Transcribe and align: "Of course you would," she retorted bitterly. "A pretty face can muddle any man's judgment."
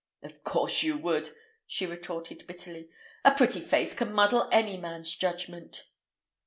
"Of 0.23 0.43
course 0.43 0.81
you 0.81 0.97
would," 0.97 1.29
she 1.67 1.85
retorted 1.85 2.47
bitterly. 2.47 2.89
"A 3.23 3.35
pretty 3.35 3.59
face 3.59 3.93
can 3.93 4.11
muddle 4.13 4.49
any 4.51 4.75
man's 4.77 5.13
judgment." 5.15 5.83